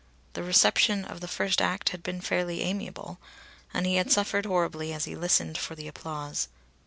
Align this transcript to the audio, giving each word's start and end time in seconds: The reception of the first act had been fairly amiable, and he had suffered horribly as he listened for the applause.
The 0.33 0.41
reception 0.41 1.05
of 1.05 1.19
the 1.19 1.27
first 1.27 1.61
act 1.61 1.89
had 1.89 2.01
been 2.01 2.21
fairly 2.21 2.63
amiable, 2.63 3.19
and 3.71 3.85
he 3.85 3.97
had 3.97 4.11
suffered 4.11 4.47
horribly 4.47 4.91
as 4.93 5.05
he 5.05 5.15
listened 5.15 5.59
for 5.59 5.75
the 5.75 5.87
applause. 5.87 6.47